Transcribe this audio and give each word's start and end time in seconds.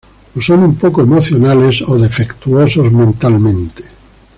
O 0.37 0.39
son 0.47 0.59
un 0.69 0.73
poco 0.81 0.99
emocionales 1.07 1.75
o 1.91 1.93
defectuosos 2.05 2.91
mentalmente. 3.01 3.83